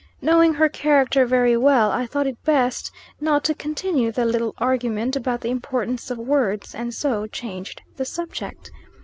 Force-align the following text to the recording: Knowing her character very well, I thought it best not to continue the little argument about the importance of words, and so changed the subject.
Knowing 0.19 0.55
her 0.55 0.67
character 0.67 1.27
very 1.27 1.55
well, 1.55 1.91
I 1.91 2.07
thought 2.07 2.25
it 2.25 2.43
best 2.43 2.91
not 3.19 3.43
to 3.43 3.53
continue 3.53 4.11
the 4.11 4.25
little 4.25 4.55
argument 4.57 5.15
about 5.15 5.41
the 5.41 5.51
importance 5.51 6.09
of 6.09 6.17
words, 6.17 6.73
and 6.73 6.91
so 6.91 7.27
changed 7.27 7.83
the 7.97 8.05
subject. 8.05 8.71